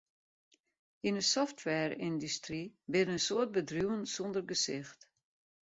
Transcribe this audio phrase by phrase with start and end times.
[1.07, 4.99] Yn 'e softwareyndustry binne in soad bedriuwen sonder gesicht.